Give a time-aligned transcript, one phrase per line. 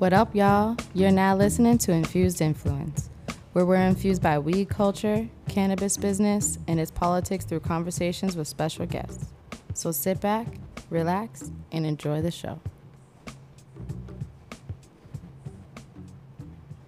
[0.00, 0.78] What up, y'all?
[0.94, 3.10] You're now listening to Infused Influence,
[3.52, 8.86] where we're infused by weed culture, cannabis business, and its politics through conversations with special
[8.86, 9.26] guests.
[9.74, 10.46] So sit back,
[10.88, 12.60] relax, and enjoy the show.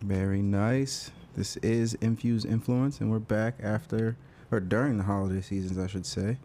[0.00, 1.10] Very nice.
[1.36, 4.16] This is Infused Influence, and we're back after,
[4.51, 6.38] or during the holiday seasons, I should say.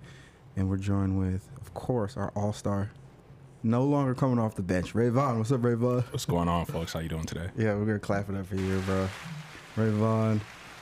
[0.58, 2.92] And we're joined with, of course, our all star,
[3.64, 5.38] no longer coming off the bench, Ray Vaughn.
[5.38, 6.04] What's up, Ray Vaughn?
[6.12, 6.94] What's going on, folks?
[6.94, 7.50] How you doing today?
[7.58, 9.08] Yeah, we're gonna clap it up for you, bro.
[9.76, 10.42] Ray Vaughn,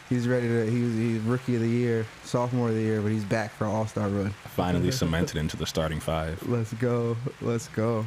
[0.10, 0.66] he's ready to.
[0.70, 3.86] He's, he's rookie of the year, sophomore of the year, but he's back for all
[3.88, 4.30] star run.
[4.56, 6.42] Finally cemented into the starting five.
[6.48, 8.06] Let's go, let's go.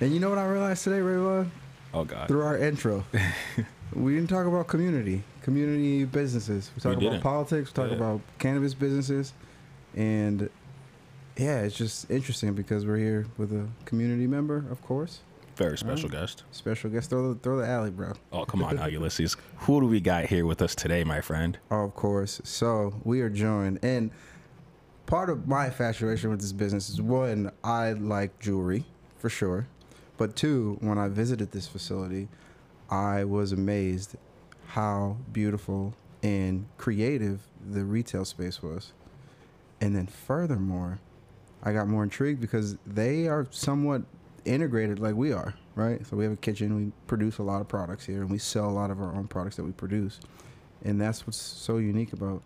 [0.00, 1.50] And you know what I realized today, Ray Vaughn?
[1.94, 2.26] Oh God.
[2.28, 3.04] Through our intro,
[3.94, 6.70] we didn't talk about community, community businesses.
[6.74, 7.70] We talked about politics.
[7.70, 7.96] We talked Yeah.
[7.98, 9.32] about cannabis businesses,
[9.94, 10.48] and
[11.36, 15.20] yeah, it's just interesting because we're here with a community member, of course.
[15.56, 16.44] Very special guest.
[16.50, 17.10] Special guest.
[17.10, 18.14] Throw the throw the alley, bro.
[18.32, 19.36] Oh come on now, Ulysses.
[19.58, 21.58] Who do we got here with us today, my friend?
[21.70, 22.40] Oh, of course.
[22.44, 24.10] So we are joined, and
[25.06, 28.84] part of my infatuation with this business is one, I like jewelry
[29.18, 29.68] for sure,
[30.16, 32.28] but two, when I visited this facility,
[32.88, 34.16] I was amazed
[34.68, 38.92] how beautiful and creative the retail space was,
[39.80, 40.98] and then furthermore,
[41.62, 44.02] I got more intrigued because they are somewhat
[44.44, 46.04] integrated like we are, right?
[46.06, 48.68] So we have a kitchen, we produce a lot of products here, and we sell
[48.68, 50.18] a lot of our own products that we produce
[50.84, 52.42] and that's what's so unique about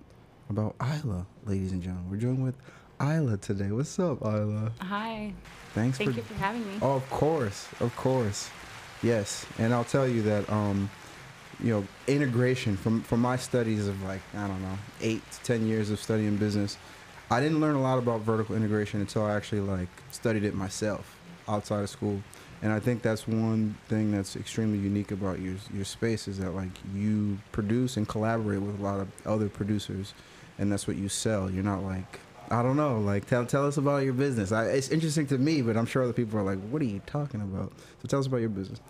[0.51, 2.11] about Ilah, ladies and gentlemen.
[2.11, 2.55] We're joined with
[3.01, 3.71] Ilah today.
[3.73, 4.71] What's up, Ilah?
[4.81, 5.33] Hi.
[5.75, 6.17] Thanks Thank for.
[6.17, 6.79] you for having me.
[6.81, 8.49] Oh, of course, of course,
[9.03, 9.45] yes.
[9.59, 10.89] And I'll tell you that, um,
[11.63, 15.67] you know, integration from from my studies of like I don't know eight to ten
[15.67, 16.79] years of studying business,
[17.31, 21.17] I didn't learn a lot about vertical integration until I actually like studied it myself
[21.49, 22.23] outside of school.
[22.63, 26.55] And I think that's one thing that's extremely unique about your your space is that
[26.55, 30.15] like you produce and collaborate with a lot of other producers,
[30.59, 31.51] and that's what you sell.
[31.51, 32.21] You're not like
[32.51, 34.53] I don't know, like tell tell us about your business.
[34.53, 37.03] I, it's interesting to me, but I'm sure other people are like, what are you
[37.07, 37.73] talking about?
[38.03, 38.81] So tell us about your business.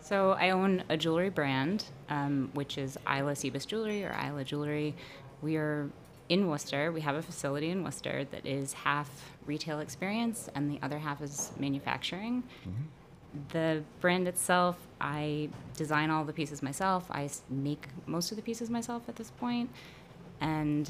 [0.00, 4.94] So I own a jewelry brand, um, which is Ilah Cebus Jewelry or Ilah Jewelry.
[5.42, 5.90] We are
[6.28, 6.92] in Worcester.
[6.92, 11.22] We have a facility in Worcester that is half retail experience and the other half
[11.22, 12.42] is manufacturing.
[12.62, 12.82] Mm-hmm.
[13.50, 17.06] The brand itself, I design all the pieces myself.
[17.10, 19.68] I make most of the pieces myself at this point,
[20.40, 20.88] and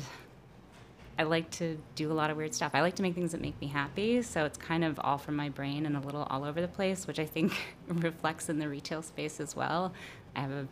[1.18, 2.72] I like to do a lot of weird stuff.
[2.74, 5.34] I like to make things that make me happy, so it's kind of all from
[5.34, 7.52] my brain and a little all over the place, which I think
[7.88, 9.92] reflects in the retail space as well.
[10.36, 10.68] I have a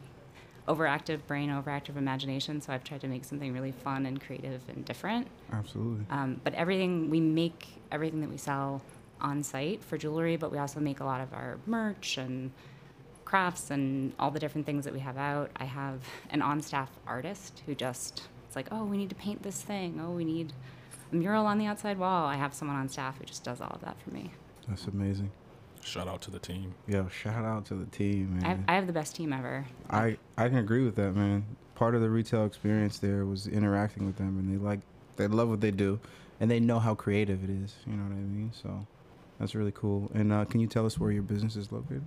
[0.68, 4.84] overactive brain, overactive imagination, so I've tried to make something really fun and creative and
[4.84, 5.28] different.
[5.52, 6.06] Absolutely.
[6.10, 8.82] Um, but everything we make, everything that we sell
[9.20, 12.50] on site for jewelry, but we also make a lot of our merch and
[13.24, 15.50] crafts and all the different things that we have out.
[15.56, 19.60] I have an on-staff artist who just it's like, oh, we need to paint this
[19.62, 20.00] thing.
[20.00, 20.52] Oh, we need
[21.10, 22.26] a mural on the outside wall.
[22.26, 24.30] I have someone on staff who just does all of that for me.
[24.68, 25.30] That's amazing.
[25.84, 26.74] Shout out to the team.
[26.88, 28.60] Yo, shout out to the team, I have.
[28.68, 29.66] I have the best team ever.
[29.90, 31.44] I, I can agree with that, man.
[31.74, 34.80] Part of the retail experience there was interacting with them, and they like
[35.16, 36.00] they love what they do,
[36.40, 37.74] and they know how creative it is.
[37.86, 38.50] You know what I mean?
[38.54, 38.86] So
[39.38, 40.10] that's really cool.
[40.14, 42.04] And uh, can you tell us where your business is located?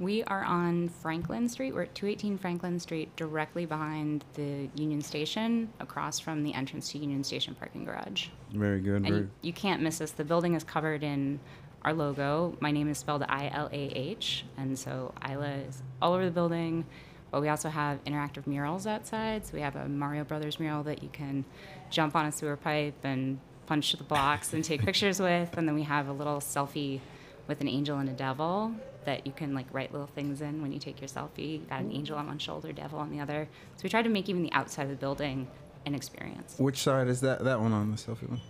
[0.00, 1.72] We are on Franklin Street.
[1.72, 6.98] We're at 218 Franklin Street, directly behind the Union Station, across from the entrance to
[6.98, 8.26] Union Station parking garage.
[8.52, 8.96] Very good.
[8.96, 9.20] And Very.
[9.20, 10.10] you, you can't miss us.
[10.10, 11.38] The building is covered in
[11.84, 12.56] our logo.
[12.60, 16.30] My name is spelled I L A H, and so Ilah is all over the
[16.30, 16.84] building.
[17.30, 19.44] But we also have interactive murals outside.
[19.44, 21.44] So we have a Mario Brothers mural that you can
[21.90, 25.56] jump on a sewer pipe and punch the blocks and take pictures with.
[25.56, 27.00] And then we have a little selfie
[27.48, 28.72] with an angel and a devil
[29.04, 31.54] that you can like write little things in when you take your selfie.
[31.54, 31.96] You got an mm.
[31.96, 33.48] angel on one shoulder, devil on the other.
[33.74, 35.48] So we tried to make even the outside of the building
[35.84, 36.54] an experience.
[36.56, 37.42] Which side is that?
[37.42, 38.40] That one on the selfie one.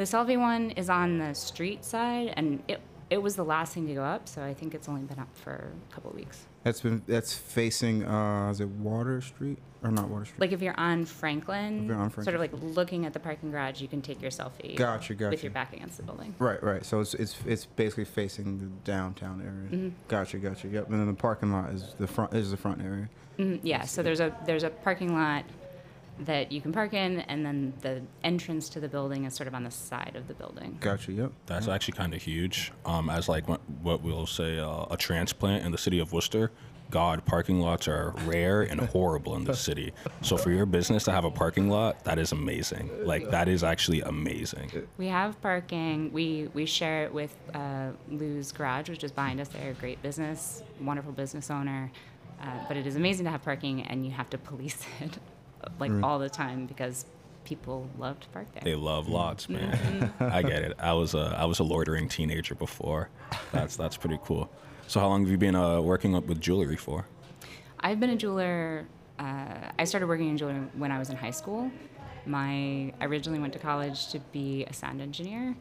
[0.00, 2.80] The selfie one is on the street side, and it
[3.10, 5.28] it was the last thing to go up, so I think it's only been up
[5.36, 6.46] for a couple of weeks.
[6.64, 8.06] That's been that's facing.
[8.06, 10.40] Uh, is it Water Street or not Water Street?
[10.40, 12.24] Like if you're on Franklin, If you're on Franklin.
[12.24, 14.74] sort of like looking at the parking garage, you can take your selfie.
[14.74, 15.32] Gotcha, gotcha.
[15.32, 16.34] With your back against the building.
[16.38, 16.82] Right, right.
[16.82, 19.82] So it's it's it's basically facing the downtown area.
[19.90, 19.92] Mhm.
[20.08, 20.68] Gotcha, gotcha.
[20.68, 20.88] Yep.
[20.88, 23.10] And then the parking lot is the front is the front area.
[23.38, 23.84] Mhm, yeah.
[23.84, 25.44] So there's a there's a parking lot
[26.24, 29.54] that you can park in, and then the entrance to the building is sort of
[29.54, 30.76] on the side of the building.
[30.80, 31.12] Gotcha.
[31.12, 31.32] Yep.
[31.46, 32.72] That's actually kind of huge.
[32.84, 36.50] Um, as like what, what we'll say uh, a transplant in the city of Worcester,
[36.90, 39.92] God, parking lots are rare and horrible in this city.
[40.22, 42.90] So for your business to have a parking lot, that is amazing.
[43.04, 44.86] Like that is actually amazing.
[44.98, 46.12] We have parking.
[46.12, 49.48] We we share it with uh, Lou's Garage, which is behind us.
[49.48, 51.90] They're a great business, wonderful business owner.
[52.42, 55.18] Uh, but it is amazing to have parking, and you have to police it
[55.78, 57.04] like all the time because
[57.44, 58.62] people love to park there.
[58.64, 60.12] They love lots, man.
[60.20, 60.76] I get it.
[60.78, 63.08] I was a I was a loitering teenager before.
[63.52, 64.50] That's that's pretty cool.
[64.86, 67.06] So how long have you been uh, working up with jewelry for?
[67.80, 68.86] I've been a jeweler.
[69.18, 71.70] Uh, I started working in jewelry when I was in high school.
[72.26, 75.56] My I originally went to college to be a sound engineer,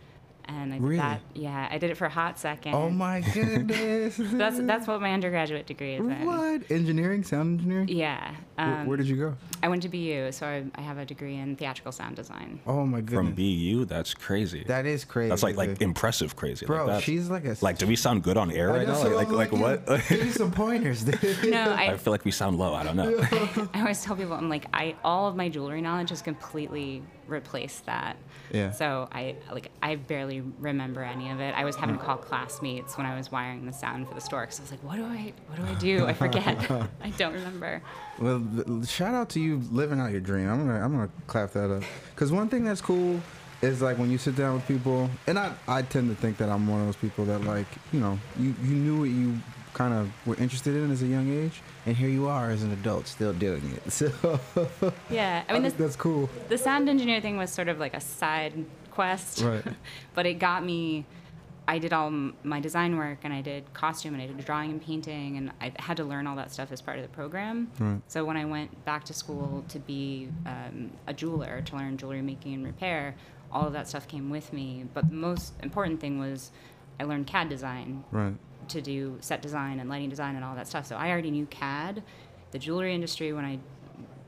[0.49, 0.97] and I did Really?
[0.97, 1.21] that.
[1.33, 2.73] Yeah, I did it for a hot second.
[2.73, 4.17] Oh my goodness.
[4.19, 6.25] That's that's what my undergraduate degree is in.
[6.25, 6.69] what?
[6.71, 7.23] Engineering?
[7.23, 7.87] Sound engineering?
[7.87, 8.31] Yeah.
[8.55, 9.35] Where, Um, where did you go?
[9.63, 12.59] I went to BU, so I, I have a degree in theatrical sound design.
[12.67, 13.27] Oh my goodness.
[13.27, 13.85] From BU?
[13.85, 14.63] That's crazy.
[14.65, 15.29] That is crazy.
[15.29, 16.65] that's like like impressive crazy.
[16.65, 17.55] Bro, like she's like a.
[17.61, 19.03] like do we sound good on air I right know, now?
[19.03, 20.07] so Like I'm like, like, what?
[20.09, 21.19] Give me some pointers, dude.
[21.49, 22.73] No, I I, feel like we sound low.
[22.73, 23.17] I don't know.
[23.73, 27.85] I always tell people I'm like I all of my jewelry knowledge has completely replaced
[27.85, 28.17] that.
[28.51, 28.71] Yeah.
[28.71, 31.53] So I like I barely remember any of it.
[31.55, 34.41] I was having to call classmates when I was wiring the sound for the store
[34.41, 36.05] because I was like, what do I what do I do?
[36.05, 36.69] I forget.
[37.01, 37.81] I don't remember.
[38.19, 40.49] Well, shout out to you living out your dream.
[40.49, 41.83] I'm gonna I'm gonna clap that up.
[42.15, 43.21] Cause one thing that's cool
[43.61, 46.49] is like when you sit down with people, and I I tend to think that
[46.49, 49.37] I'm one of those people that like you know you you knew what you
[49.79, 52.71] kind of were interested in as a young age, and here you are as an
[52.73, 53.83] adult still doing it.
[53.99, 54.07] So
[55.09, 56.29] Yeah, I I mean think this, that's cool.
[56.49, 58.53] the sound engineer thing was sort of like a side
[58.91, 59.63] quest, Right.
[60.15, 61.05] but it got me.
[61.75, 62.09] I did all
[62.55, 65.71] my design work and I did costume and I did drawing and painting and I
[65.77, 67.69] had to learn all that stuff as part of the program.
[67.79, 68.01] Right.
[68.07, 72.23] So when I went back to school to be um, a jeweler to learn jewelry
[72.23, 73.13] making and repair,
[73.51, 74.85] all of that stuff came with me.
[74.95, 76.49] But the most important thing was
[76.99, 78.33] I learned CAD design Right.
[78.69, 80.85] To do set design and lighting design and all that stuff.
[80.85, 82.03] So I already knew CAD.
[82.51, 83.59] The jewelry industry, when I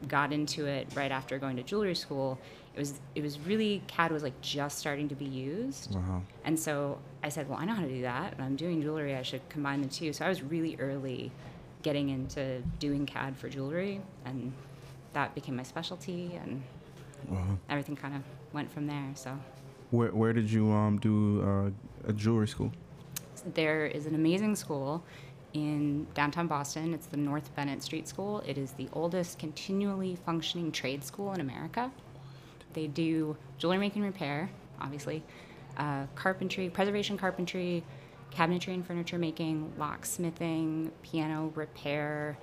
[0.08, 2.40] got into it right after going to jewelry school,
[2.76, 5.94] it was it was really CAD was like just starting to be used.
[5.96, 6.22] Wow.
[6.46, 9.16] And so I said, well, I know how to do that, and I'm doing jewelry.
[9.16, 10.14] I should combine the two.
[10.14, 11.32] So I was really early
[11.84, 14.54] getting into doing CAD for jewelry, and
[15.14, 16.62] that became my specialty, and
[17.30, 17.58] Wow.
[17.70, 18.22] everything kind of
[18.54, 19.12] went from there.
[19.16, 19.38] So
[19.92, 22.72] Where where did you um do uh, a jewelry school?
[23.54, 25.04] There is an amazing school
[25.54, 26.94] in downtown Boston.
[26.94, 28.42] It's the North Bennett Street School.
[28.46, 31.92] It is the oldest continually functioning trade school in America.
[32.74, 34.50] They do jewelry making repair,
[34.80, 35.24] obviously,
[35.78, 37.84] uh, carpentry, preservation carpentry,
[38.32, 42.38] cabinetry and furniture making, locksmithing, piano repair,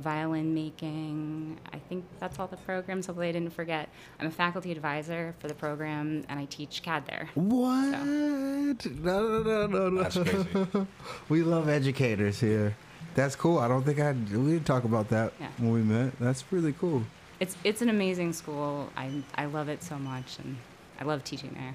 [0.00, 1.58] violin making.
[1.72, 3.88] I think that's all the programs, hopefully I didn't forget.
[4.18, 7.28] I'm a faculty advisor for the program and I teach CAD there.
[7.34, 7.90] What?
[7.90, 10.02] No, no, no, no, no.
[10.02, 10.86] That's crazy.
[11.28, 12.76] we love educators here.
[13.14, 13.58] That's cool.
[13.58, 15.48] I don't think I we didn't talk about that Yeah.
[15.58, 16.18] when we met.
[16.20, 17.02] That's really cool.
[17.40, 18.90] It's it's an amazing school.
[18.96, 20.56] I I love it so much, and
[21.00, 21.74] I love teaching there.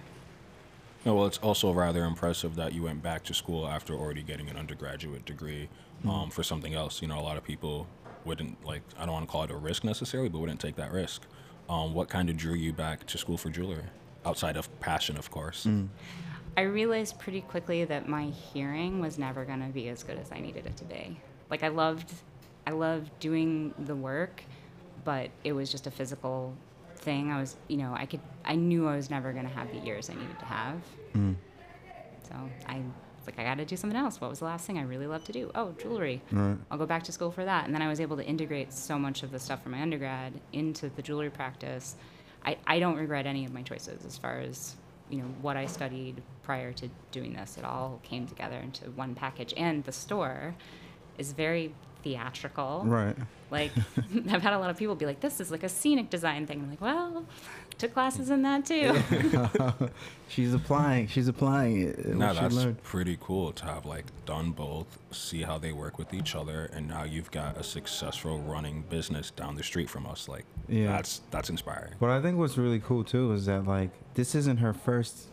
[1.06, 4.50] No, well, it's also rather impressive that you went back to school after already getting
[4.50, 5.70] an undergraduate degree
[6.08, 7.02] um, for something else.
[7.02, 7.86] You know, a lot of people
[8.26, 8.82] wouldn't like.
[8.98, 11.22] I don't want to call it a risk necessarily, but wouldn't take that risk.
[11.70, 13.84] Um, what kind of drew you back to school for jewelry,
[14.26, 15.68] outside of passion, of course?
[16.58, 20.32] I realized pretty quickly that my hearing was never going to be as good as
[20.32, 21.20] I needed it to be.
[21.50, 22.14] Like I loved,
[22.66, 24.44] I loved doing the work,
[25.04, 26.54] but it was just a physical
[26.98, 27.32] thing.
[27.32, 29.84] I was, you know, I could, I knew I was never going to have the
[29.86, 30.82] ears I needed to have.
[32.28, 32.36] So
[32.68, 32.82] I
[33.26, 34.22] was like, I got to do something else.
[34.22, 35.52] What was the last thing I really loved to do?
[35.56, 36.22] Oh, jewelry.
[36.32, 36.58] Right.
[36.70, 37.66] I'll go back to school for that.
[37.66, 40.34] And then I was able to integrate so much of the stuff from my undergrad
[40.54, 41.96] into the jewelry practice.
[42.46, 44.76] I, I don't regret any of my choices as far as
[45.10, 47.58] you know what I studied prior to doing this.
[47.58, 49.54] It all came together into one package.
[49.58, 50.56] And the store
[51.18, 52.84] is very theatrical.
[52.86, 53.16] Right.
[53.52, 53.72] Like
[54.30, 56.60] I've had a lot of people be like, "This is like a scenic design thing."
[56.62, 57.26] I'm like, "Well,
[57.78, 58.98] took classes in that too."
[60.28, 61.08] She's applying.
[61.08, 62.06] She's applying it.
[62.08, 66.14] No, what that's pretty cool to have like done both, see how they work with
[66.14, 70.28] each other, and now you've got a successful running business down the street from us.
[70.28, 70.88] Like, Yeah.
[70.88, 71.94] that's that's inspiring.
[72.00, 75.28] But I think what's really cool too is that like this isn't her first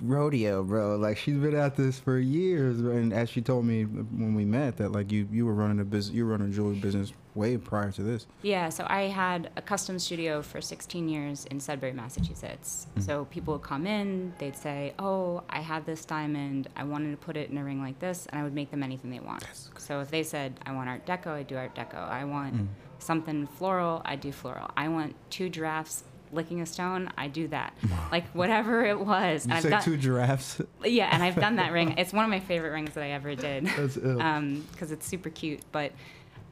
[0.00, 0.96] rodeo, bro.
[0.96, 4.76] Like she's been at this for years, and as she told me when we met,
[4.76, 7.56] that like you you were running a business, you were running a jewelry business way
[7.56, 8.26] prior to this.
[8.42, 12.86] Yeah, so I had a custom studio for 16 years in Sudbury, Massachusetts.
[12.94, 13.00] Hmm.
[13.00, 16.68] So people would come in, they'd say, "Oh, I have this diamond.
[16.76, 18.82] I wanted to put it in a ring like this," and I would make them
[18.82, 19.44] anything they want.
[19.78, 22.08] So if they said, "I want Art Deco," I'd do Art Deco.
[22.08, 22.66] I want hmm.
[22.98, 24.70] something floral, I'd do floral.
[24.76, 27.74] I want two giraffes licking a stone, I do that.
[28.12, 29.46] like whatever it was.
[29.46, 30.60] You I've said done- two giraffes.
[30.84, 31.94] yeah, and I've done that ring.
[31.98, 34.20] It's one of my favorite rings that I ever did That's ill.
[34.20, 35.60] Um, because it's super cute.
[35.72, 35.92] But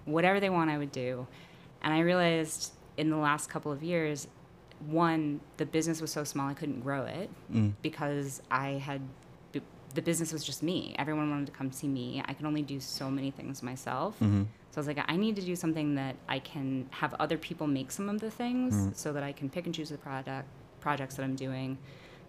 [0.05, 1.27] whatever they want, I would do.
[1.83, 4.29] And I realized in the last couple of years,
[4.87, 7.73] one, the business was so small I couldn't grow it mm.
[7.83, 9.01] because I had
[9.95, 10.95] the business was just me.
[10.99, 12.23] Everyone wanted to come see me.
[12.27, 14.15] I could only do so many things myself.
[14.17, 14.43] Mm-hmm.
[14.71, 17.67] So I was like, I need to do something that I can have other people
[17.67, 18.97] make some of the things mm.
[18.97, 20.49] so that I can pick and choose the product
[20.81, 21.79] projects that I'm doing,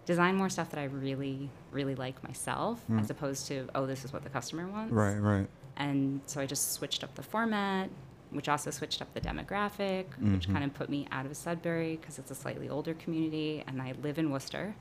[0.06, 3.00] design more stuff that I really, really like myself, mm.
[3.00, 4.92] as opposed to, oh, this is what the customer wants.
[4.92, 5.46] Right, right.
[5.76, 7.90] And so I just switched up the format,
[8.30, 10.52] which also switched up the demographic, which mm-hmm.
[10.52, 13.94] kind of put me out of Sudbury because it's a slightly older community and I
[14.02, 14.74] live in Worcester.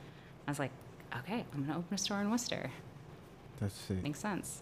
[0.48, 0.72] I was like,
[1.20, 2.70] okay, I'm going to open a store in Worcester.
[3.60, 4.04] That's it.
[4.04, 4.62] Makes sense.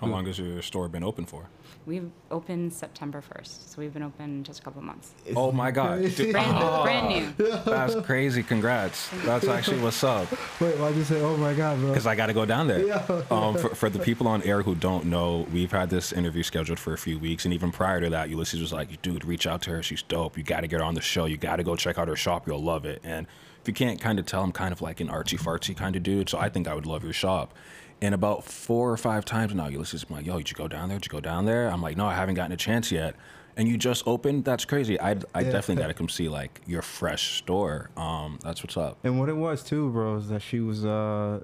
[0.00, 1.46] How long has your store been open for?
[1.86, 5.14] We've opened September 1st, so we've been open just a couple of months.
[5.34, 6.00] Oh my God.
[6.16, 7.46] Brand, oh, brand new.
[7.64, 8.42] That's crazy.
[8.42, 9.08] Congrats.
[9.24, 10.30] That's actually what's up.
[10.60, 11.88] Wait, why'd you say, oh my God, bro?
[11.90, 12.92] Because I got to go down there.
[13.30, 16.78] Um, for, for the people on air who don't know, we've had this interview scheduled
[16.78, 17.44] for a few weeks.
[17.44, 19.82] And even prior to that, Ulysses was like, dude, reach out to her.
[19.82, 20.36] She's dope.
[20.36, 21.24] You got to get her on the show.
[21.24, 22.46] You got to go check out her shop.
[22.46, 23.00] You'll love it.
[23.04, 23.26] And
[23.62, 26.02] if you can't kind of tell, I'm kind of like an artsy fartsy kind of
[26.02, 26.28] dude.
[26.28, 27.54] So I think I would love your shop.
[28.02, 30.88] And about four or five times now, Ulysses is like, yo, did you go down
[30.88, 30.98] there?
[30.98, 31.68] Did you go down there?
[31.68, 33.16] I'm like, no, I haven't gotten a chance yet.
[33.58, 34.44] And you just opened?
[34.44, 35.00] That's crazy.
[35.00, 37.88] I, I definitely got to come see like your fresh store.
[37.96, 38.98] Um, that's what's up.
[39.02, 41.40] And what it was too, bro, is that she was uh,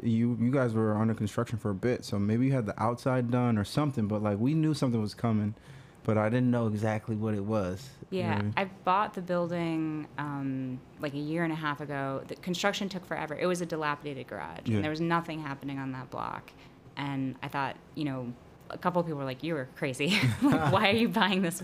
[0.00, 3.32] you you guys were under construction for a bit, so maybe you had the outside
[3.32, 5.52] done or something, but like we knew something was coming,
[6.08, 7.86] but I didn't know exactly what it was.
[8.08, 8.50] you know what I Yeah.
[8.56, 12.22] I bought the building um, like a year and a half ago.
[12.26, 13.36] The construction took forever.
[13.38, 14.76] It was a dilapidated garage, Yeah.
[14.76, 16.50] and there was nothing happening on that block.
[16.96, 18.32] And I thought, you know,
[18.70, 20.18] a couple of people were like, "You were crazy.
[20.42, 21.62] like, why are you buying this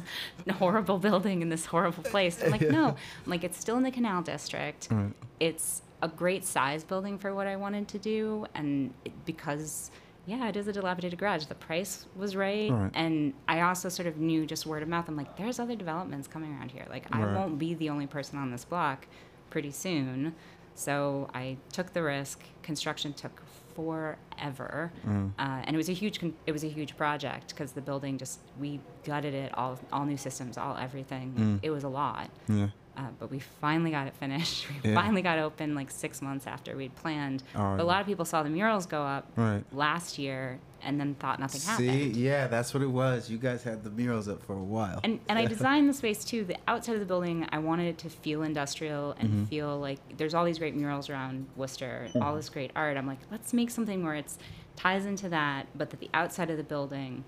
[0.58, 2.96] horrible building in this horrible place?" I'm like, "No, I'm
[3.34, 4.88] like it's still in the Canal District.
[4.90, 5.12] Right.
[5.40, 9.90] It's a great size building for what I wanted to do, and it, because."
[10.26, 11.44] Yeah, it is a dilapidated garage.
[11.46, 12.90] The price was right, Right.
[12.94, 15.06] and I also sort of knew just word of mouth.
[15.08, 16.86] I'm like, there's other developments coming around here.
[16.88, 19.06] Like, I won't be the only person on this block
[19.50, 20.34] pretty soon.
[20.74, 22.40] So I took the risk.
[22.62, 23.42] Construction took
[23.76, 25.32] forever, Mm.
[25.38, 26.20] uh, and it was a huge.
[26.20, 30.04] Con- it was a huge project because the building just we gutted it all, all
[30.04, 31.32] new systems, all everything.
[31.36, 31.58] Mm.
[31.62, 32.30] It was a lot.
[32.48, 32.68] Yeah.
[32.96, 34.66] Uh, but we finally got it finished.
[34.84, 34.94] We Yeah.
[35.02, 37.42] finally got open like six months after we'd planned.
[37.56, 39.64] Oh, but a lot of people saw the murals go up Right.
[39.72, 42.14] last year and then thought nothing See, happened.
[42.14, 43.28] See, yeah, that's what it was.
[43.30, 45.00] You guys had the murals up for a while.
[45.02, 46.44] And, and I designed the space too.
[46.44, 49.44] The outside of the building, I wanted it to feel industrial and Mm-hmm.
[49.46, 52.22] feel like there's all these great murals around Worcester, Mm-hmm.
[52.22, 52.96] all this great art.
[52.96, 54.38] I'm like, let's make something where it's
[54.76, 57.24] ties into that, but that the outside of the building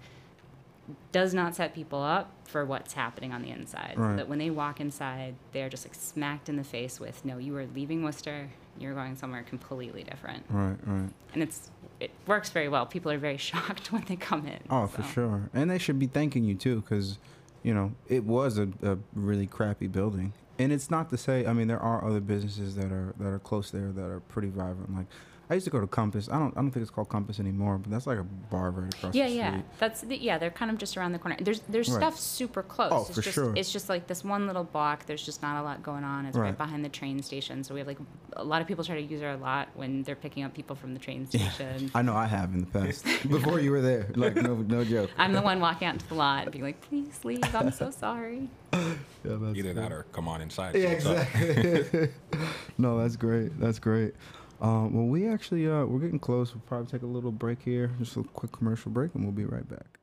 [1.12, 3.94] does not set people up for what's happening on the inside.
[3.96, 7.38] So that when they walk inside, they're just like smacked in the face with, no,
[7.38, 10.44] you are leaving Worcester, you're going somewhere completely different.
[10.50, 11.10] right, right.
[11.34, 12.86] And it's it works very well.
[12.86, 14.58] People are very shocked when they come in.
[14.70, 15.48] Oh, for sure.
[15.54, 17.18] And they should be thanking you too, because,
[17.62, 20.32] you know, it was a, a really crappy building.
[20.58, 23.38] And it's not to say, I mean, there are other businesses that are that are
[23.38, 24.94] close there that are pretty vibrant.
[24.94, 25.06] Like,
[25.48, 26.28] I used to go to Compass.
[26.28, 28.92] I don't I don't think it's called Compass anymore, but that's like a bar right
[28.92, 29.38] across Yeah, the street.
[29.38, 29.60] yeah.
[29.78, 30.38] That's the, yeah.
[30.38, 31.36] They're kind of just around the corner.
[31.40, 31.98] There's there's Right.
[31.98, 32.90] stuff super close.
[32.92, 33.52] Oh, it's for just, sure.
[33.56, 35.06] It's just like this one little block.
[35.06, 36.26] There's just not a lot going on.
[36.26, 36.58] It's right, Right.
[36.58, 37.62] behind the train station.
[37.62, 37.98] So we have like
[38.32, 40.94] a lot of people try to use our lot when they're picking up people from
[40.94, 41.90] the train station.
[41.94, 43.04] I know I have in the past.
[43.28, 44.08] Before you were there.
[44.16, 45.10] Like, no, no joke.
[45.16, 47.54] I'm the one walking out into the lot and being like, please leave.
[47.54, 48.48] I'm so sorry.
[49.24, 49.82] Yeah, that's Either cool.
[49.82, 50.76] that or come on inside.
[50.76, 52.08] Yeah, So exactly.
[52.78, 53.58] no, that's great.
[53.58, 54.14] That's great.
[54.60, 56.54] Um, well, we actually uh, we're getting close.
[56.54, 59.44] We'll probably take a little break here, just a quick commercial break, and we'll be
[59.44, 59.98] right back.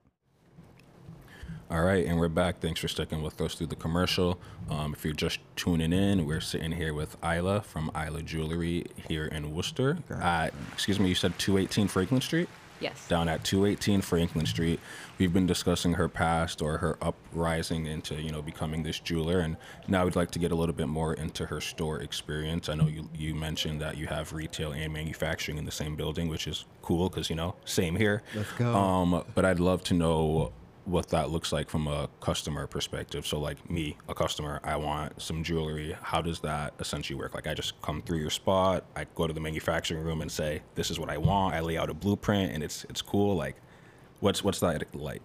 [1.71, 2.59] All right, and we're back.
[2.59, 4.39] Thanks for sticking with us through the commercial.
[4.69, 9.25] Um, if you're just tuning in, we're sitting here with Ilah from Ilah Jewelry here
[9.25, 9.97] in Worcester.
[10.71, 12.47] Excuse me, you said 218 Franklin Street?
[12.83, 13.07] Yes.
[13.07, 14.79] Down at 218 Franklin Street.
[15.17, 19.39] We've been discussing her past or her uprising into, you know, becoming this jeweler.
[19.39, 22.67] And now we'd like to get a little bit more into her store experience.
[22.67, 26.27] I know you, you mentioned that you have retail and manufacturing in the same building,
[26.27, 28.21] which is cool because, you know, same here.
[28.35, 28.75] Let's go.
[28.75, 30.51] Um, but I'd love to know
[30.85, 33.25] what that looks like from a customer perspective.
[33.25, 35.95] So, like me, a customer, I want some jewelry.
[36.01, 37.33] How does that essentially work?
[37.33, 40.61] Like, I just come through your spot, I go to the manufacturing room and say,
[40.75, 43.35] "This is what I want." I lay out a blueprint, and it's it's cool.
[43.35, 43.55] Like,
[44.19, 45.21] what's what's that like?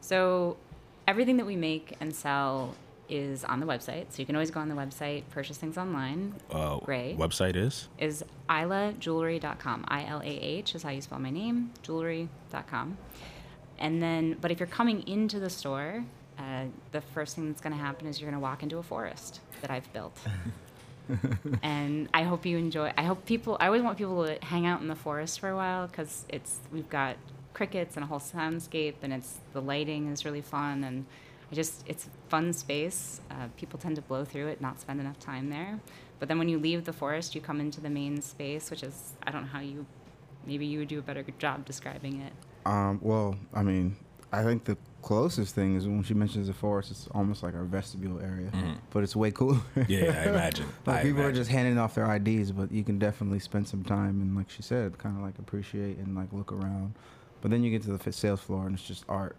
[0.00, 0.56] So
[1.06, 2.74] everything that we make and sell
[3.08, 4.06] is on the website.
[4.10, 6.34] So you can always go on the website, purchase things online.
[6.50, 7.18] Uh, Great.
[7.18, 9.84] Website is is ilahjewelry.com.
[9.88, 12.96] I L A H is how you spell my name, jewelry.com.
[13.78, 16.04] And then, but if you're coming into the store,
[16.38, 18.82] uh, the first thing that's going to happen is you're going to walk into a
[18.82, 20.16] forest that I've built.
[21.62, 22.92] and I hope you enjoy.
[22.96, 23.56] I hope people.
[23.60, 26.58] I always want people to hang out in the forest for a while because it's
[26.72, 27.16] we've got
[27.52, 31.04] crickets and a whole soundscape, and it's the lighting is really fun, and
[31.52, 33.20] I just it's a fun space.
[33.30, 35.78] Uh, people tend to blow through it, not spend enough time there.
[36.18, 39.12] But then when you leave the forest, you come into the main space, which is
[39.26, 39.84] I don't know how you,
[40.46, 42.32] maybe you would do a better job describing it.
[42.64, 43.96] Um, well, I mean,
[44.32, 47.64] I think the closest thing is when she mentions the forest, it's almost like our
[47.64, 48.76] vestibule area, Mhm.
[48.90, 49.60] but it's way cooler.
[49.86, 50.66] Yeah, I imagine.
[50.86, 53.84] Like I people are just handing off their IDs, but you can definitely spend some
[53.84, 56.94] time and, like she said, kind of like appreciate and like look around.
[57.42, 59.36] But then you get to the sales floor and it's just art,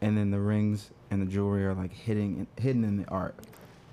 [0.00, 3.34] and then the rings and the jewelry are like hidden hidden in the art.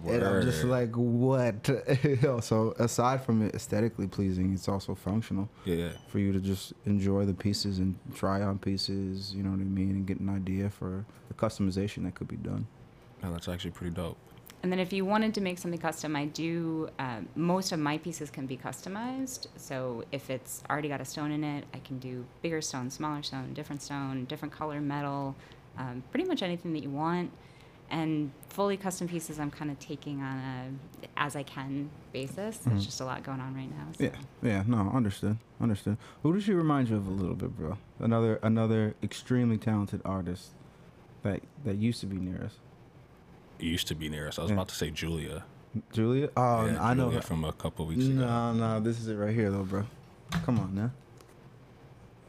[0.06, 1.70] And I'm just like, what?
[2.04, 5.90] You know, so aside from it aesthetically pleasing, it's also functional yeah, yeah.
[6.08, 9.34] for you to just enjoy the pieces and try on pieces.
[9.34, 12.38] You know what I mean, and get an idea for the customization that could be
[12.38, 12.68] done.
[13.24, 14.18] No, that's actually pretty dope.
[14.64, 17.98] And then if you wanted to make something custom, I do, um, most of my
[17.98, 19.48] pieces can be customized.
[19.56, 23.22] So if it's already got a stone in it, I can do bigger stone, smaller
[23.22, 25.36] stone, different stone, different color metal,
[25.78, 27.32] um, pretty much anything that you want.
[27.90, 32.36] And fully custom pieces, I'm kind of taking on a as I can basis.
[32.36, 32.80] There's mm-hmm.
[32.80, 33.88] just a lot going on right now.
[33.98, 34.04] So.
[34.04, 35.98] Yeah, yeah, no, understood, understood.
[36.24, 37.78] Who does she remind you of a little bit, bro?
[38.00, 40.50] Another, another extremely talented artist
[41.24, 42.56] that that used to be near us.
[43.60, 44.38] It used to be near us.
[44.38, 44.56] I was Yeah.
[44.56, 45.44] about to say Julia.
[45.94, 46.30] Julia.
[46.36, 47.22] Oh, yeah, I know Julia her.
[47.22, 48.14] from a couple weeks ago.
[48.14, 49.86] No, no, this is it right here, though, bro.
[50.44, 50.92] Come on now.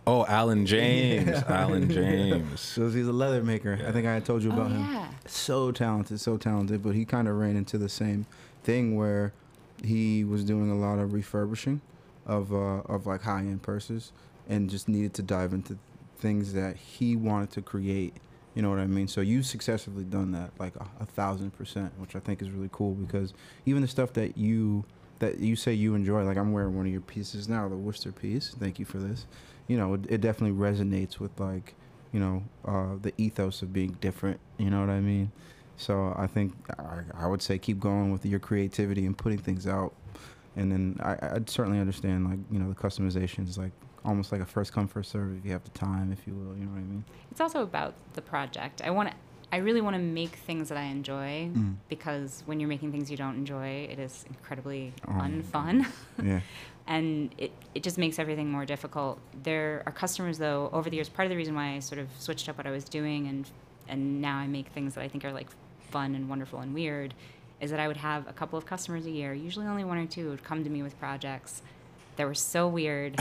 [0.09, 1.29] Oh, Alan James.
[1.29, 1.45] Yeah.
[1.49, 2.61] Alan James.
[2.61, 3.79] So he's a leather maker.
[3.87, 4.81] I think I had told you Oh, about him.
[4.81, 5.09] yeah.
[5.27, 8.25] so talented, so talented, but he kind of ran into the same
[8.65, 9.33] thing where
[9.85, 11.81] he was doing a lot of refurbishing
[12.27, 14.13] of uh, of like high end purses
[14.49, 15.77] and just needed to dive into
[16.19, 18.15] things that he wanted to create.
[18.55, 19.09] You know what I mean?
[19.09, 22.71] So you've successfully done that like a, a thousand percent, which I think is really
[22.73, 23.35] cool because
[23.67, 24.85] even the stuff that you
[25.19, 28.13] that you say you enjoy, like I'm wearing one of your pieces now, the Worcester
[28.13, 28.55] piece.
[28.59, 29.27] Thank you for this.
[29.67, 31.75] You know, it, it definitely resonates with like
[32.13, 34.41] you know, uh, the ethos of being different.
[34.59, 35.31] You know what I mean?
[35.77, 39.67] So I think I, I would say keep going with your creativity and putting things
[39.67, 39.93] out.
[40.57, 43.71] And then I, I'd certainly understand, like, you know, the customization is like
[44.05, 46.57] almost like a first come, first serve if you have the time, if you will.
[46.57, 47.05] You know what I mean?
[47.31, 48.83] It's also about the project.
[48.83, 49.15] I want to.
[49.51, 51.77] I really want to make things that I enjoy Mm.
[51.89, 55.87] because when you're making things you don't enjoy, it is incredibly Oh unfun.
[56.23, 56.41] Yeah.
[56.87, 59.19] and it, it just makes everything more difficult.
[59.43, 61.09] There are customers, though, over the years.
[61.09, 63.51] Part of the reason why I sort of switched up what I was doing and
[63.91, 65.49] and now I make things that I think are like
[65.91, 67.15] fun and wonderful and weird,
[67.59, 70.05] is that I would have a couple of customers a year, usually only one or
[70.07, 71.63] two, would come to me with projects
[72.19, 73.19] that were so weird.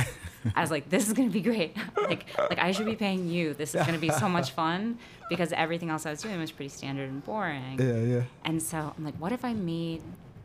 [0.55, 1.75] I was like, this is gonna be great.
[1.97, 3.53] like like I should be paying you.
[3.53, 6.69] This is gonna be so much fun because everything else I was doing was pretty
[6.69, 7.79] standard and boring.
[7.79, 8.23] Yeah, yeah.
[8.45, 10.01] And so I'm like, what if I made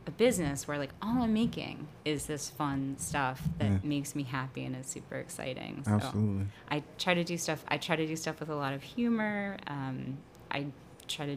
[0.06, 3.78] a business where like all I'm making is this fun stuff that Yeah.
[3.84, 5.82] makes me happy and is super exciting.
[5.84, 6.46] So Absolutely.
[6.70, 7.64] I try to do stuff.
[7.68, 9.56] I try to do stuff with a lot of humor.
[9.68, 10.18] Um,
[10.50, 10.66] I
[11.06, 11.36] try to,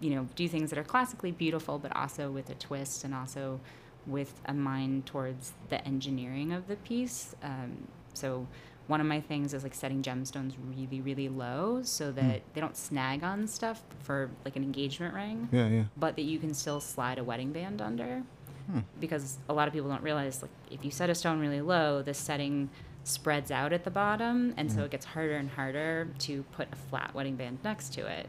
[0.00, 3.60] you know, do things that are classically beautiful, but also with a twist and also
[4.06, 7.34] with a mind towards the engineering of the piece.
[7.42, 8.46] Um, so
[8.86, 12.76] one of my things is like setting gemstones really, really low so that they don't
[12.76, 15.84] snag on stuff for like an engagement ring Yeah, yeah.
[15.96, 18.22] but that you can still slide a wedding band under.
[18.70, 18.80] Hmm.
[19.00, 22.00] Because a lot of people don't realize, like, if you set a stone really low,
[22.02, 22.70] the setting
[23.04, 24.84] spreads out at the bottom, and so Mhm.
[24.86, 28.26] it gets harder and harder to put a flat wedding band next to it.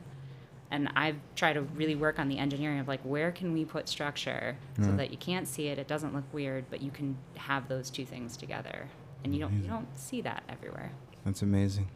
[0.72, 3.88] And I've tried to really work on the engineering of like where can we put
[3.88, 4.98] structure so mm.
[4.98, 8.06] that you can't see it, it doesn't look weird, but you can have those two
[8.06, 8.88] things together,
[9.24, 10.92] and you don't you don't see that everywhere.
[11.24, 11.88] That's amazing.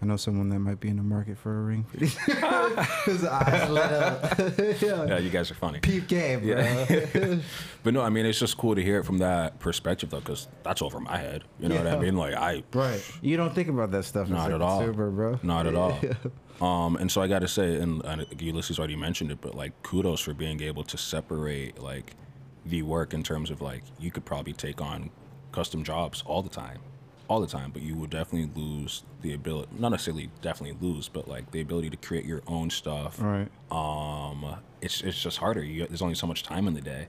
[0.00, 1.84] I know someone that might be in the market for a ring.
[3.04, 4.38] His eyes lit up.
[4.80, 5.18] Yeah, yeah.
[5.18, 5.80] you guys are funny.
[5.80, 6.86] Peep game, bro.
[6.88, 7.36] Yeah.
[7.82, 10.46] But no, I mean, it's just cool to hear it from that perspective, though, because
[10.62, 11.44] that's over my head.
[11.58, 12.16] You know what I mean?
[12.16, 13.02] Like, I, right.
[13.22, 14.80] You don't think about that stuff Not at all.
[14.80, 15.40] consumer, bro.
[15.42, 15.98] not at all.
[16.60, 19.80] Um, and so I got to say, and, and Ulysses already mentioned it, but like,
[19.82, 22.14] kudos for being able to separate like
[22.66, 25.10] the work in terms of like, you could probably take on
[25.52, 26.78] custom jobs all the time,
[27.28, 31.28] all the time, but you would definitely lose the ability, not necessarily definitely lose, but
[31.28, 33.20] like the ability to create your own stuff.
[33.20, 33.48] Right.
[33.70, 35.62] Um, it's it's just harder.
[35.62, 37.08] You, there's only so much time in the day.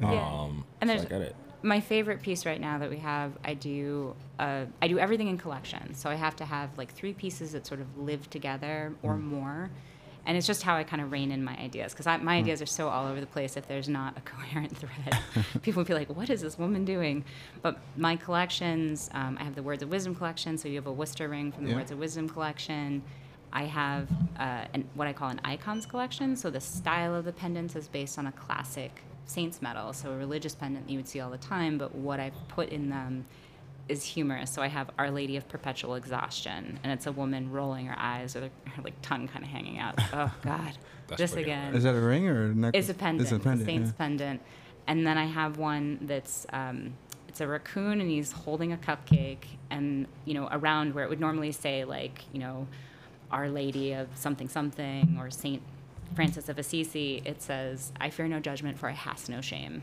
[0.00, 0.10] Yeah.
[0.10, 1.36] Um, And so I there's- get it.
[1.62, 5.38] My favorite piece right now that we have i do uh, i do everything in
[5.38, 5.98] collections.
[5.98, 9.22] so i have to have like three pieces that sort of live together or Mm.
[9.24, 9.70] more
[10.26, 12.22] and it's just how i kind of rein in my ideas because Mm.
[12.22, 15.16] my ideas are so all over the place if there's not a coherent thread
[15.62, 17.24] people would be like what is this woman doing
[17.62, 20.92] but my collections um, i have the words of wisdom collection so you have a
[20.92, 21.76] worcester ring from the Yeah.
[21.76, 23.02] words of wisdom collection
[23.52, 26.36] I have uh, an, what I call an icons collection.
[26.36, 30.16] So the style of the pendants is based on a classic saints medal, so a
[30.16, 31.78] religious pendant you would see all the time.
[31.78, 33.24] But what I put in them
[33.88, 34.50] is humorous.
[34.50, 38.34] So I have Our Lady of Perpetual Exhaustion, and it's a woman rolling her eyes
[38.34, 39.98] with her, her like tongue kind of hanging out.
[40.12, 40.78] Oh God,
[41.16, 41.74] this again.
[41.74, 42.88] Is that a ring or a necklace?
[42.88, 43.22] It's a pendant.
[43.22, 43.66] It's a pendant.
[43.66, 43.98] saint's yeah.
[43.98, 44.40] pendant.
[44.86, 46.94] And then I have one that's um,
[47.28, 51.20] it's a raccoon and he's holding a cupcake and you know around where it would
[51.20, 52.66] normally say like you know
[53.30, 55.62] Our Lady of something something or Saint
[56.14, 59.82] Francis of Assisi, it says I fear no judgment for I has no shame.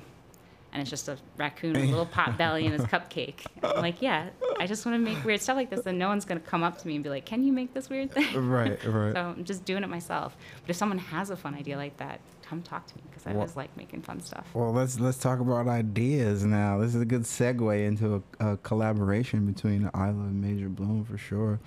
[0.71, 3.45] And it's just a raccoon with a little pot belly and his cupcake.
[3.61, 6.25] I'm like, yeah, I just want to make weird stuff like this, and no one's
[6.25, 8.83] gonna come up to me and be like, "Can you make this weird thing?" Right,
[8.83, 9.13] right.
[9.13, 10.35] So I'm just doing it myself.
[10.61, 13.31] But if someone has a fun idea like that, come talk to me because I
[13.33, 14.47] Well- always like making fun stuff.
[14.55, 16.79] Well, let's let's talk about ideas now.
[16.79, 21.19] This is a good segue into a, a collaboration between Ilah and Major Bloom for
[21.19, 21.59] sure.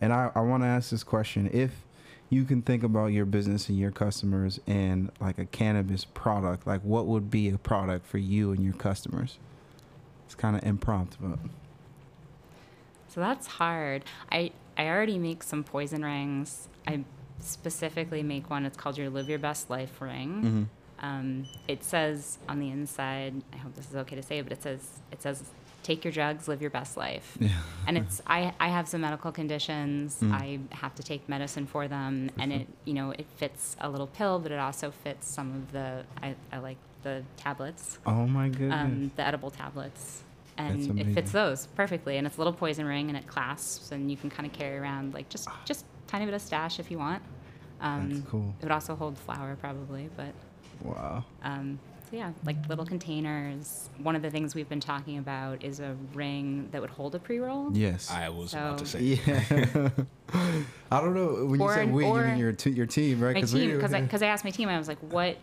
[0.00, 1.83] And I, I want to ask this question: If
[2.34, 6.80] you can think about your business and your customers and like a cannabis product, like
[6.82, 9.38] what would be a product for you and your customers?
[10.26, 11.38] It's kind of impromptu,
[13.08, 14.04] So that's hard.
[14.32, 16.68] I I already make some poison rings.
[16.86, 17.04] I
[17.38, 18.66] specifically make one.
[18.66, 20.68] It's called your Live Your Best Life ring.
[21.00, 21.04] Mhm.
[21.04, 23.42] Um, it says on the inside.
[23.52, 25.44] I hope this is okay to say, but it says it says
[25.84, 27.36] take your drugs, live your best life.
[27.38, 27.50] yeah,
[27.86, 30.18] and it's I, I have some medical conditions.
[30.20, 30.32] Mm.
[30.32, 32.30] i have to take medicine for them.
[32.38, 35.72] And it you know it fits a little pill but it also fits some of
[35.72, 37.98] the i, I like the tablets.
[38.04, 40.22] Oh my goodness, um, the edible tablets.
[40.56, 42.16] And it fits those perfectly.
[42.16, 44.78] And it's a little poison ring and it clasps and you can kind of carry
[44.78, 47.22] around like just just tiny bit of stash if you want.
[47.80, 48.54] Um, That's cool.
[48.60, 50.32] it would also hold flour probably but
[50.82, 51.24] wow.
[51.42, 51.78] um,
[52.14, 53.90] so yeah, like little containers.
[53.98, 57.18] One of the things we've been talking about is a ring that would hold a
[57.18, 57.70] pre-roll.
[57.72, 58.10] Yes.
[58.10, 59.00] I was about to say.
[59.26, 59.88] yeah.
[60.92, 63.34] I don't know when you said an- we, you mean your t- your team, right?
[63.34, 65.36] My 'Cause we- team, because I, 'cause I asked my team, I was like, what,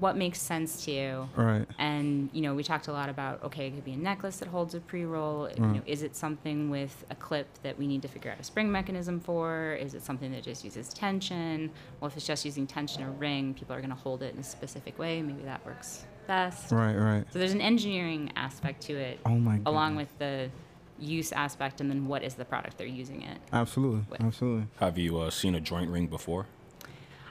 [0.00, 1.28] what makes sense to you?
[1.36, 1.66] right.
[1.78, 4.48] And you know, we talked a lot about okay, it could be a necklace that
[4.48, 5.48] holds a pre-roll.
[5.56, 8.44] You know, is it something with a clip that we need to figure out a
[8.44, 9.74] spring mechanism for?
[9.80, 11.70] Is it something that just uses tension?
[12.00, 14.40] Well, if it's just using tension or ring, people are going to hold it in
[14.40, 15.22] a specific way.
[15.22, 16.72] Maybe that works best.
[16.72, 17.24] Right, right.
[17.32, 20.50] So there's an engineering aspect to it, Oh my along with the
[20.98, 23.38] use aspect, and then what is the product they're using it.
[23.52, 24.20] Absolutely, with.
[24.20, 24.66] absolutely.
[24.80, 26.46] Have you uh, seen a joint ring before?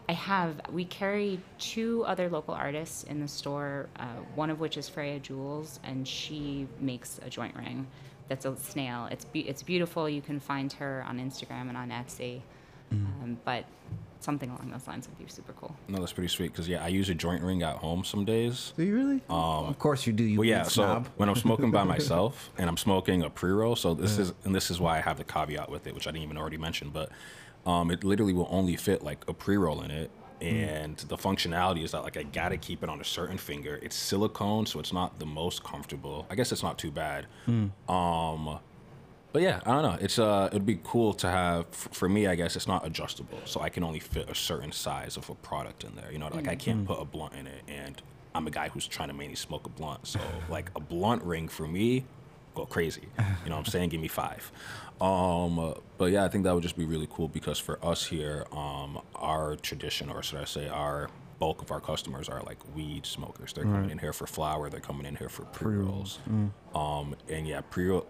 [0.08, 0.62] I have.
[0.72, 5.20] We carry two other local artists in the store, uh, one of which is Freya
[5.20, 7.88] Jewels, and she makes a joint ring
[8.28, 9.08] that's a snail.
[9.12, 10.08] It's, be- it's beautiful.
[10.10, 12.42] You can find her on Instagram and on Etsy.
[12.92, 13.66] Um, but
[14.20, 15.76] something along those lines would be super cool.
[15.88, 16.54] No, that's pretty sweet.
[16.54, 18.74] Cause yeah, I use a joint ring at home some days.
[18.78, 19.22] Do you really?
[19.30, 20.24] Um, of course you do.
[20.24, 20.64] You Well, yeah.
[20.64, 21.08] weed So snob.
[21.18, 24.70] when I'm smoking by myself and I'm smoking a pre-roll, so this is and this
[24.72, 27.10] is why I have the caveat with it, which I didn't even already mention, but
[27.66, 30.12] um, it literally will only fit like a pre-roll in it.
[30.42, 33.80] And the functionality is that like I gotta keep it on a certain finger.
[33.82, 36.28] It's silicone, so it's not the most comfortable.
[36.30, 37.26] I guess it's not too bad.
[37.88, 38.60] Um,
[39.32, 39.98] but yeah, I don't know.
[40.00, 41.66] It's uh, it'd be cool to have.
[41.72, 44.72] f- For me, I guess it's not adjustable, so I can only fit a certain
[44.72, 46.12] size of a product in there.
[46.12, 48.02] You know, like I can't put a blunt in it, and
[48.34, 50.06] I'm a guy who's trying to mainly smoke a blunt.
[50.08, 52.06] So like a blunt ring for me,
[52.56, 53.08] go crazy.
[53.44, 53.90] You know what I'm saying?
[53.90, 54.52] Give me five.
[55.02, 58.06] Um, uh, but yeah, I think that would just be really cool because for us
[58.06, 62.58] here, um, our tradition, or should I say, our bulk of our customers are like
[62.76, 63.52] weed smokers.
[63.54, 64.70] They're coming in here for flower.
[64.70, 66.20] They're coming in here for pre rolls.
[66.74, 68.08] Um, and yeah, pre roll.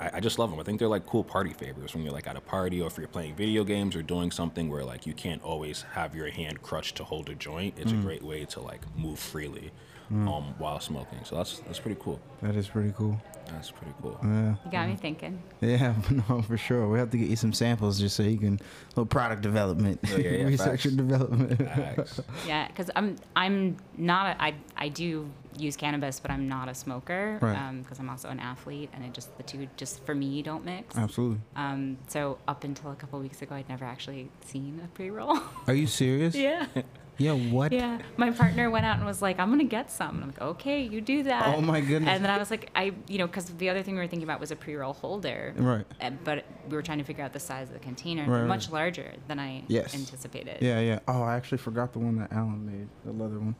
[0.00, 0.58] I, I just love them.
[0.58, 2.96] I think they're like cool party favors when you're like at a party or if
[2.96, 6.62] you're playing video games or doing something where like you can't always have your hand
[6.62, 7.74] crutched to hold a joint.
[7.76, 9.70] It's a great way to like move freely
[10.12, 11.18] um, while smoking.
[11.24, 12.20] So that's that's pretty cool.
[12.42, 13.20] that is pretty cool.
[13.46, 14.18] That's pretty cool.
[14.22, 15.42] Yeah, You got me thinking.
[15.60, 15.94] yeah,
[16.28, 16.88] no, for sure.
[16.88, 18.58] We have to get you some samples just so you can
[18.90, 20.84] little product development, Yeah, yeah, yeah, research facts.
[20.86, 21.58] and development.
[21.58, 22.20] Facts.
[22.46, 26.74] Yeah, because I'm I'm not a, I I do use cannabis, but I'm not a
[26.74, 27.82] smoker Right.
[27.82, 30.96] because I'm also an athlete, and it just the two just for me don't mix.
[30.96, 31.40] Absolutely.
[31.56, 35.40] Um, so up until a couple weeks ago, I'd never actually seen a pre-roll.
[35.66, 36.34] Are you serious?
[36.34, 36.66] yeah,
[37.18, 37.32] Yeah.
[37.32, 37.72] What?
[37.72, 37.98] yeah.
[38.16, 40.82] My partner went out and was like, "I'm gonna get some." And I'm like, "Okay,
[40.82, 42.10] you do that." Oh my goodness.
[42.10, 44.26] And then I was like, I you know, because the other thing we were thinking
[44.28, 45.54] about was a pre-roll holder.
[45.56, 45.84] Right.
[46.00, 48.22] Uh, but we were trying to figure out the size of the container.
[48.22, 48.48] Right, right.
[48.48, 49.94] much larger than I Yes.
[49.94, 50.58] anticipated.
[50.60, 51.00] Yeah, yeah.
[51.06, 53.56] Oh, I actually forgot the one that Alan made, the leather one.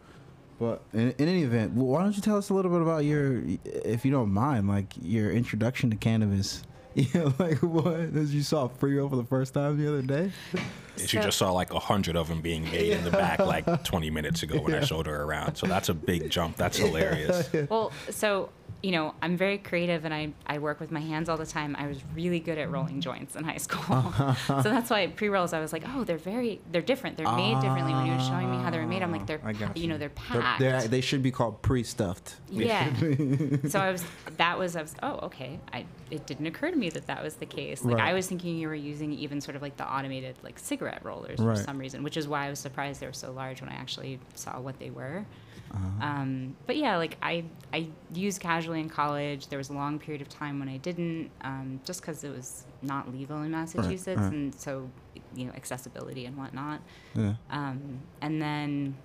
[0.58, 3.42] But in, in any event, why don't you tell us a little bit about your,
[3.64, 6.62] if you don't mind, like your introduction to cannabis?
[7.14, 7.94] Yeah, like what?
[8.16, 10.30] As you saw pre roll for the first time the other day?
[10.52, 13.38] And she So- just saw like a hundred of them being made in the back
[13.38, 15.56] like 20 minutes ago when I showed her around.
[15.56, 16.56] So that's a big jump.
[16.56, 17.48] That's hilarious.
[17.70, 18.50] Well, so
[18.82, 21.76] you know, I'm very creative and I, I work with my hands all the time.
[21.78, 24.12] I was really good at rolling joints in high school.
[24.46, 27.16] so that's why pre rolls I was like, oh, they're very they're different.
[27.16, 27.94] They're made differently.
[27.94, 29.86] When you were showing me how they were made, I'm like, they're I got you
[29.86, 30.60] know they're They're- packed.
[30.60, 32.36] they're- they should be called pre-stuffed.
[32.50, 32.92] Yeah.
[33.68, 34.04] so I was
[34.36, 35.60] that was I was oh okay.
[35.72, 37.84] I it didn't occur to me that that was the case.
[37.84, 38.10] Like Right.
[38.10, 41.38] I was thinking you were using even sort of like the automated like cigarette rollers
[41.38, 41.56] Right.
[41.56, 43.74] for some reason, which is why I was surprised they were so large when I
[43.74, 45.24] actually saw what they were.
[45.72, 46.06] Uh-huh.
[46.06, 48.40] Um, but yeah, like I I used
[48.72, 49.48] casually in college.
[49.48, 52.64] There was a long period of time when I didn't, um, just because it was
[52.82, 54.32] not legal in Massachusetts, right.
[54.32, 54.88] and so
[55.34, 56.80] you know accessibility and whatnot.
[57.14, 57.34] Yeah.
[57.50, 58.96] Um, and then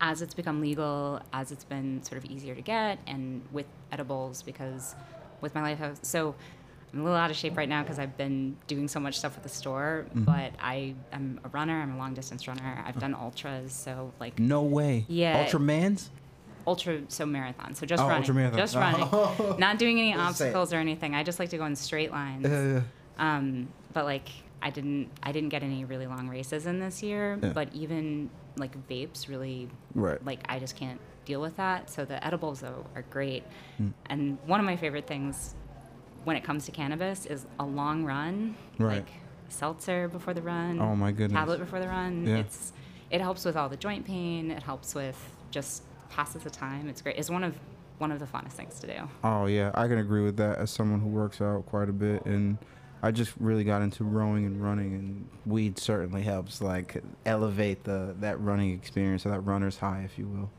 [0.00, 4.42] as it's become legal, as it's been sort of easier to get, and with edibles,
[4.42, 4.94] because
[5.40, 6.34] with my life, was, so
[6.92, 9.34] I'm a little out of shape right now because I've been doing so much stuff
[9.34, 10.06] with the store.
[10.08, 10.24] Mm-hmm.
[10.24, 11.80] But I am a runner.
[11.80, 12.82] I'm a long distance runner.
[12.86, 15.04] I've done ultras, so like No way.
[15.08, 15.44] Yeah.
[15.44, 16.08] Ultramans?
[16.66, 18.56] Ultra, so marathon, so just Oh, running, ultramarathon.
[18.56, 20.48] just running, not doing any Let's say it.
[20.48, 21.14] obstacles or anything.
[21.14, 22.46] I just like to go in straight lines.
[22.46, 22.82] Yeah.
[23.18, 24.28] Um, but like
[24.62, 27.38] I didn't I didn't get any really long races in this year.
[27.42, 27.50] Yeah.
[27.50, 30.22] But even like vapes really Right.
[30.24, 31.88] like I just can't deal with that.
[31.90, 33.44] So the edibles though are great.
[33.78, 33.88] Hmm.
[34.06, 35.54] And one of my favorite things
[36.24, 38.56] when it comes to cannabis is a long run.
[38.78, 38.96] Right.
[38.96, 39.08] Like
[39.48, 40.80] seltzer before the run.
[40.80, 41.38] Oh, my goodness.
[41.38, 42.26] Tablet before the run.
[42.26, 42.38] Yeah.
[42.38, 42.72] It's
[43.10, 44.50] it helps with all the joint pain.
[44.50, 45.16] It helps with
[45.52, 46.88] just passes the time.
[46.88, 47.16] It's great.
[47.16, 47.58] It's one of
[47.98, 49.08] one of the funnest things to do.
[49.24, 52.24] Oh yeah, I can agree with that as someone who works out quite a bit
[52.26, 52.58] and
[53.02, 58.14] I just really got into rowing and running and weed certainly helps like elevate the
[58.20, 60.50] that running experience or that runner's high if you will.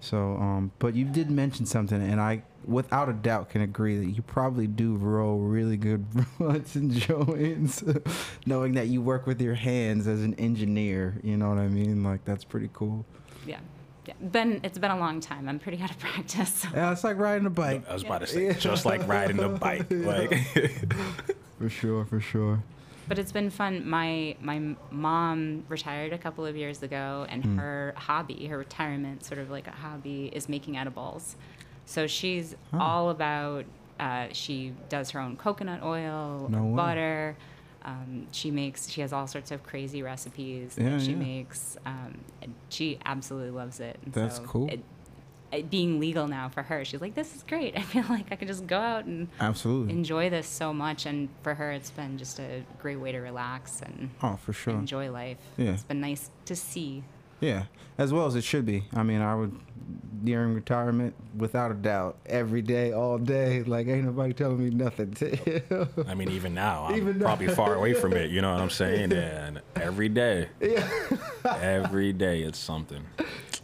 [0.00, 4.10] So um but you did mention something and I without a doubt can agree that
[4.10, 6.04] you probably do row really good
[6.38, 7.82] runs and joints
[8.46, 12.04] knowing that you work with your hands as an engineer, you know what I mean?
[12.04, 13.04] Like that's pretty cool.
[13.46, 13.60] Yeah.
[14.06, 14.14] Yeah.
[14.30, 15.48] Been it's been a long time.
[15.48, 16.52] I'm pretty out of practice.
[16.52, 16.68] So.
[16.74, 17.84] Yeah, it's like riding a bike.
[17.88, 19.86] I was about to say, just like riding a bike.
[19.90, 20.32] Like,
[21.58, 22.62] For sure, for sure.
[23.08, 23.88] But it's been fun.
[23.88, 27.58] My my mom retired a couple of years ago, and Hmm.
[27.58, 31.36] her hobby, her retirement, sort of like a hobby, is making edibles.
[31.86, 32.78] So she's Oh.
[32.78, 33.64] all about.
[33.98, 36.74] Uh, she does her own coconut oil, No way.
[37.86, 38.90] Um, she makes.
[38.90, 41.16] She has all sorts of crazy recipes Yeah, that she yeah.
[41.16, 41.78] makes.
[41.86, 43.96] Um, and she absolutely loves it.
[44.04, 44.68] And That's so cool.
[44.68, 44.80] It,
[45.52, 47.76] it being legal now for her, she's like, "This is great.
[47.78, 49.92] I feel like I can just go out and Absolutely.
[49.92, 53.80] enjoy this so much and for her it's been just a great way to relax
[53.80, 54.74] and oh, for sure.
[54.74, 55.70] enjoy life Yeah.
[55.70, 57.04] it's been nice to see
[57.40, 57.64] Yeah,
[57.98, 58.84] as well as it should be.
[58.94, 59.54] I mean, I would
[60.24, 63.62] during retirement, without a doubt, every day, all day.
[63.62, 65.14] Like ain't nobody telling me nothing.
[66.08, 67.26] I mean, even now, I'm Even now.
[67.26, 68.30] probably far away from it.
[68.30, 69.12] You know what I'm saying?
[69.46, 70.48] And every day,
[71.44, 73.04] every day, it's something.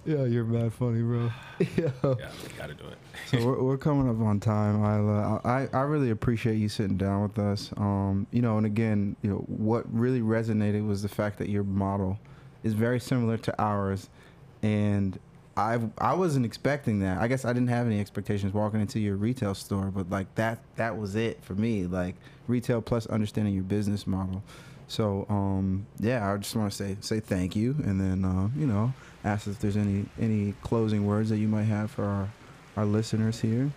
[0.04, 1.30] yeah, you're mad funny, bro.
[1.58, 1.90] yeah.
[2.02, 2.98] Yeah, gotta do it.
[3.26, 5.44] So we're, we're coming up on time, Ilah.
[5.44, 7.72] I, I really appreciate you sitting down with us.
[7.76, 11.64] Um, you know, and again, you know, what really resonated was the fact that your
[11.64, 12.18] model
[12.62, 14.08] is very similar to ours,
[14.62, 15.18] and
[15.56, 17.18] I I wasn't expecting that.
[17.18, 20.60] I guess I didn't have any expectations walking into your retail store, but like that
[20.76, 21.86] that was it for me.
[21.86, 22.16] Like
[22.48, 24.42] retail plus understanding your business model.
[24.88, 28.66] So um, yeah, I just want to say say thank you, and then uh, you
[28.66, 28.92] know
[29.24, 32.28] ask if there's any any closing words that you might have for our
[32.76, 33.70] our listeners here.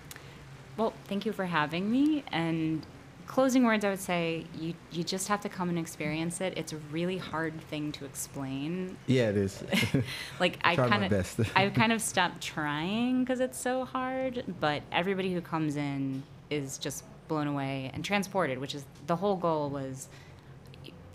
[0.78, 2.86] well thank you for having me and
[3.28, 6.54] closing words i would say you you just have to come and experience it.
[6.58, 8.98] It's a really hard thing to explain.
[9.08, 9.64] Yeah, it is.
[10.40, 15.34] like i kind of i've kind of stopped trying because it's so hard but everybody
[15.34, 20.08] who comes in is just blown away and transported which is the whole goal was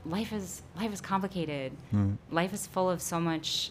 [0.04, 1.72] life is life is complicated.
[1.94, 2.16] Mm.
[2.30, 3.70] life is full of so much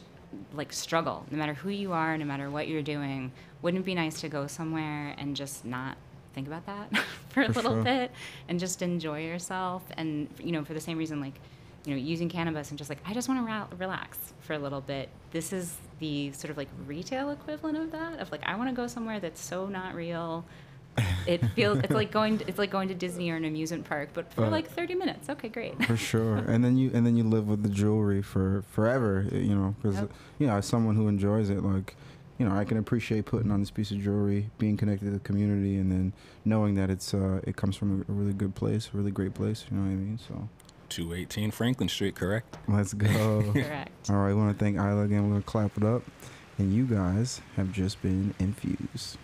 [0.54, 1.25] like struggle.
[1.32, 4.30] No matter who you are no matter what you're doing wouldn't it be nice to
[4.30, 5.97] go somewhere and just not
[6.39, 7.84] think about that for a For little sure.
[7.84, 8.12] bit
[8.47, 11.34] and just enjoy yourself and you know for the same reason like
[11.86, 14.60] you know using cannabis and just like i just want to ra- relax for a
[14.60, 18.56] little bit this is the sort of like retail equivalent of that of like i
[18.56, 20.45] want to go somewhere that's so not real
[21.28, 24.32] it feels it's like going it's like going to disney or an amusement park but
[24.34, 24.52] for Right.
[24.52, 26.38] like 30 minutes okay great for sure.
[26.38, 29.25] And then you and then you live with the jewelry for forever.
[29.32, 30.12] You know, because Yep.
[30.39, 31.95] you know, as someone who enjoys it, like
[32.39, 35.19] you know, I can appreciate putting on this piece of jewelry, being connected to the
[35.19, 36.13] community, and then
[36.45, 39.34] knowing that it's uh, it comes from a, a really good place, a really great
[39.34, 39.65] place.
[39.69, 40.17] You know what I mean?
[40.17, 40.47] So
[40.88, 42.58] 218 Franklin Street, correct?
[42.67, 43.43] let's go.
[43.54, 45.23] correct All right, I want to thank Ilah again.
[45.23, 46.04] We're gonna clap it up,
[46.58, 49.17] and you guys have just been infused.